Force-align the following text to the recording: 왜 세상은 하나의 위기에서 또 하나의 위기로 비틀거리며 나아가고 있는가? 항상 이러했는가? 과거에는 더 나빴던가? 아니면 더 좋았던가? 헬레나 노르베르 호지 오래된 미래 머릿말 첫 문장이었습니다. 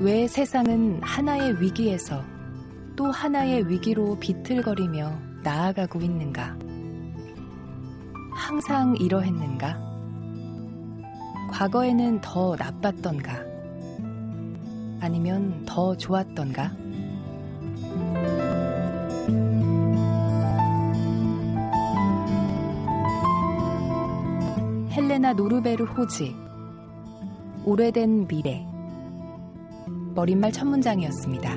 왜 0.00 0.28
세상은 0.28 1.00
하나의 1.02 1.60
위기에서 1.60 2.22
또 2.94 3.06
하나의 3.06 3.68
위기로 3.68 4.16
비틀거리며 4.20 5.12
나아가고 5.42 6.00
있는가? 6.00 6.56
항상 8.32 8.94
이러했는가? 8.96 9.76
과거에는 11.50 12.20
더 12.20 12.54
나빴던가? 12.54 13.44
아니면 15.00 15.64
더 15.66 15.96
좋았던가? 15.96 16.70
헬레나 24.92 25.32
노르베르 25.32 25.84
호지 25.86 26.36
오래된 27.64 28.28
미래 28.28 28.67
머릿말 30.18 30.50
첫 30.50 30.66
문장이었습니다. 30.66 31.56